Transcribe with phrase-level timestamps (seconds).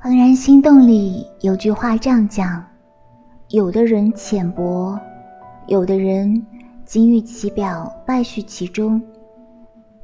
[0.00, 2.64] 怦然心动里有句话这样讲：
[3.48, 4.98] 有的人浅薄，
[5.66, 6.46] 有的人
[6.84, 9.02] 金玉其表，败絮其中，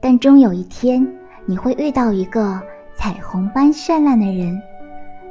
[0.01, 1.06] 但终有一天
[1.46, 2.61] 你会遇到一个
[2.96, 4.61] 彩虹般绚烂的人。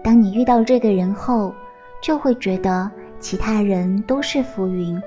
[0.03, 1.53] 当你遇到这个人后，
[2.01, 4.99] 就会觉得其他人都是浮云。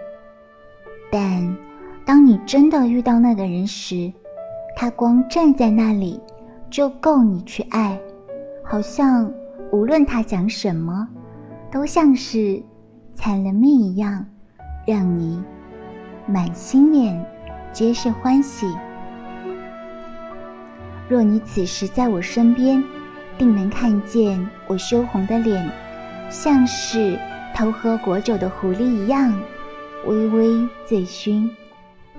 [1.11, 1.57] 但
[2.05, 4.13] 当你真的遇到那个人时，
[4.77, 6.21] 他光站在那里
[6.77, 7.99] 就够你去爱，
[8.63, 9.33] 好像
[9.73, 11.09] 无论他讲什么，
[11.73, 12.63] 都像是
[13.15, 14.27] 采了蜜一样，
[14.87, 15.43] 让你
[16.27, 17.25] 满心面
[17.73, 18.67] 皆是欢喜。
[21.09, 22.85] 若你此时在我身边。
[23.39, 25.71] 定能看见我羞红的脸，
[26.31, 27.19] 像是
[27.55, 29.39] 偷喝果酒的狐狸一样，
[30.07, 31.51] 微微醉醺，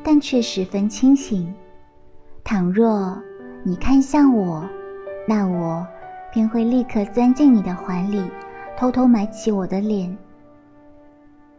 [0.03, 1.53] 但却十分清醒。
[2.43, 3.19] 倘若
[3.63, 4.63] 你看向我，
[5.27, 5.85] 那我
[6.31, 8.23] 便会立刻钻进你的怀里，
[8.77, 10.15] 偷偷埋起我的脸。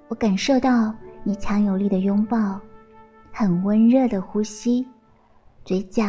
[0.08, 2.58] 我感受到你强有力的拥抱，
[3.30, 4.86] 很温热的呼吸，
[5.64, 6.04] 嘴角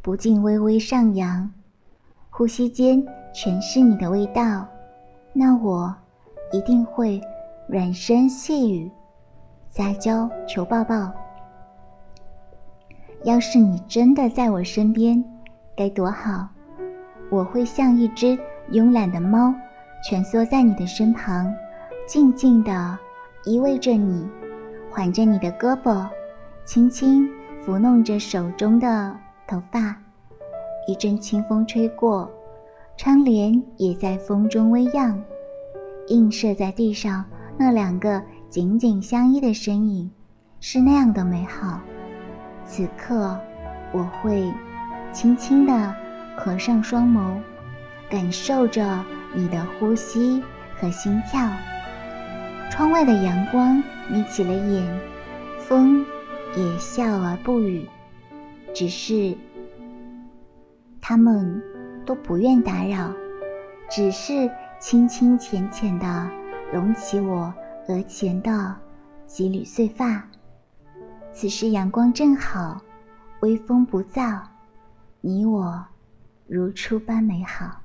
[0.00, 1.50] 不禁微微上扬。
[2.30, 4.66] 呼吸间全是你的味道，
[5.32, 5.94] 那我
[6.52, 7.20] 一定会
[7.68, 8.90] 软声细语，
[9.68, 11.12] 撒娇求抱抱。
[13.24, 15.24] 要是你真的在我身边，
[15.74, 16.46] 该多好！
[17.30, 18.38] 我会像一只
[18.70, 19.54] 慵懒的猫，
[20.06, 21.50] 蜷缩在你的身旁，
[22.06, 22.98] 静静地
[23.46, 24.28] 依偎着你，
[24.90, 26.06] 环着你的胳膊，
[26.66, 27.26] 轻轻
[27.64, 29.16] 抚弄着手中的
[29.48, 29.96] 头发。
[30.86, 32.30] 一阵清风吹过，
[32.98, 35.18] 窗帘也在风中微漾，
[36.08, 37.24] 映射在地上
[37.56, 40.10] 那两个紧紧相依的身影，
[40.60, 41.80] 是那样的美好。
[42.66, 43.38] 此刻，
[43.92, 44.52] 我会
[45.12, 45.94] 轻轻地
[46.36, 47.38] 合上双眸，
[48.08, 50.42] 感受着你的呼吸
[50.76, 51.48] 和心跳。
[52.70, 55.00] 窗外的阳光眯起了眼，
[55.58, 56.04] 风
[56.56, 57.88] 也笑而不语，
[58.74, 59.36] 只是。
[61.00, 61.62] 他们
[62.06, 63.12] 都不愿打扰，
[63.90, 64.50] 只是
[64.80, 66.30] 轻轻浅浅地
[66.72, 67.52] 拢起我
[67.88, 68.74] 额前的
[69.26, 70.26] 几缕碎发。
[71.36, 72.80] 此时阳光正好，
[73.40, 74.40] 微风不燥，
[75.20, 75.84] 你我
[76.46, 77.83] 如初般美好。